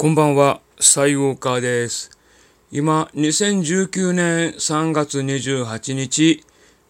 [0.00, 2.16] こんばんは、西ウォです。
[2.70, 6.44] 今、2019年3月28日、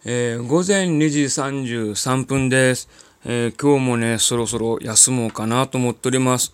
[0.04, 2.90] えー、午前2時33分です、
[3.24, 6.52] えー、今日もね、そろそろ休もうかなと思っております。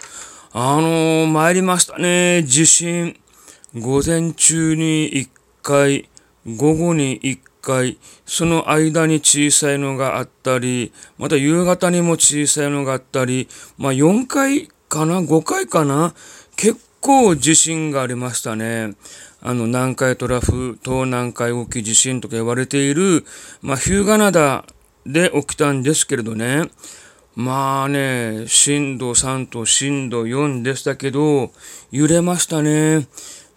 [0.53, 3.17] あのー、参りましたね、地震。
[3.77, 5.29] 午前中に1
[5.61, 6.09] 回、
[6.47, 16.15] 午後に1回、その間に小さいのがあったり、また夕方にも小さいのがあったり、まあ4回かな ?5 回かな？
[16.57, 18.95] 結構地震がありましたね。
[19.43, 23.25] あの、南海トラフ、東南海沖地震とか言われている、
[23.61, 24.65] まあ、日向灘
[25.05, 26.71] で起きたんですけれどね。
[27.37, 31.51] まあね、震度3と震度4でしたけど、
[31.91, 33.07] 揺れましたね。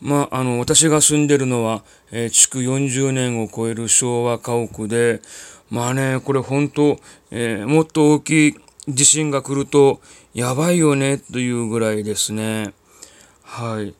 [0.02, 5.22] まあ、あの、私が住んでるのは、えー、築40年を超える昭和家屋で、
[5.70, 7.00] まあね、これ本当、
[7.32, 8.56] えー、もっと大きい
[8.88, 10.02] 地震が来ると、
[10.34, 12.74] やばいよね、というぐらいですね。
[13.50, 13.96] はい。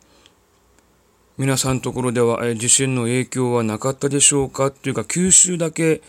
[1.38, 4.68] 皆さんのところでは、え地震の影響はなかったでしょうか？
[4.68, 6.02] っていうか、九州だけ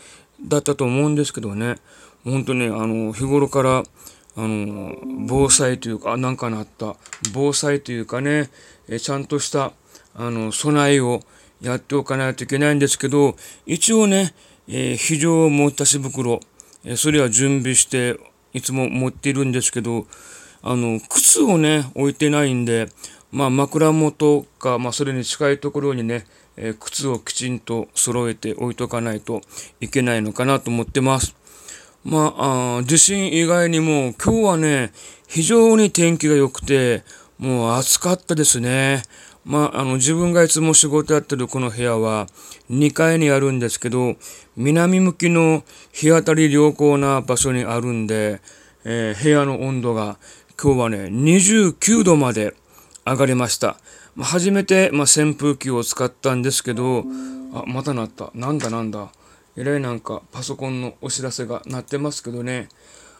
[0.45, 1.77] だったと思うんですけどね。
[2.25, 3.83] 本当ね、あの、日頃から、あ
[4.35, 4.93] の、
[5.25, 6.97] 防災というか、なんかなった、
[7.33, 8.49] 防災というかね、
[8.89, 9.71] えちゃんとした、
[10.15, 11.21] あの、備えを
[11.61, 14.35] やっておかないといけないんですけど、一応ね、
[14.67, 16.41] えー、非常持ったし袋、
[16.83, 18.19] えそれは準備して
[18.53, 20.05] いつも持っているんですけど、
[20.61, 22.89] あの、靴をね、置いてないんで、
[23.31, 26.25] まあ、枕元か、まあ、それに近いところにね、
[26.57, 29.41] えー、靴をきちんと揃えて置いとかないと
[29.79, 31.35] いけないのかなと思ってます。
[32.03, 34.91] まあ、あ地震以外にも今日はね、
[35.27, 37.03] 非常に天気が良くて、
[37.37, 39.03] もう暑かったですね。
[39.45, 42.27] まあ、あの、自分がいつも仕事やってるこの部屋は
[42.69, 44.15] 2階にあるんですけど、
[44.57, 48.41] 南向きの日当たり良好な場所にあるんで、
[48.85, 50.17] えー、部屋の温度が
[50.61, 52.53] 今日はね、29度まで
[53.11, 53.77] 上がりました。
[54.15, 57.03] まあ、初めて、まあ、扇風機を使ったんですけど、
[57.53, 58.31] あ、また鳴った。
[58.33, 59.11] なんだなんだ。
[59.55, 62.69] えらいなんかパソコンのお知らせが鳴ってますけどね。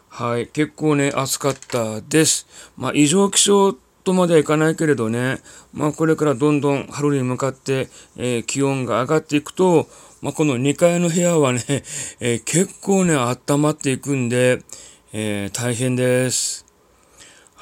[0.10, 0.48] はい。
[0.48, 2.48] 結構ね、暑かったです。
[2.78, 3.74] まあ、異常気象
[4.04, 5.40] とまではいかないけれどね、
[5.74, 9.88] まあ、これからどんどん春に向かって、えー、気温が上がっていくと、
[10.22, 11.64] まあ、この2階の部屋はね、
[12.20, 14.62] えー、結構ね、温まっていくんで、
[15.14, 16.69] えー、大変です。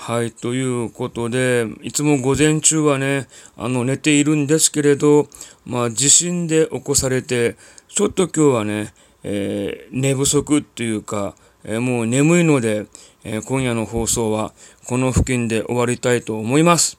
[0.08, 5.28] はい、ということで、いつも午前中はね、あの、寝ているんですけれど、
[5.66, 7.58] まあ、地震で起こされて、
[7.90, 11.36] ちょっと今日はね、えー、寝不足っていうか、
[11.66, 12.86] えー、もう眠いので、
[13.26, 14.54] えー、今夜の放送は
[14.86, 16.98] この付近で終わりたいと思います。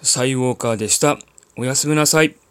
[0.00, 1.20] サイウォーカーでした。
[1.56, 2.41] おやすみなさい。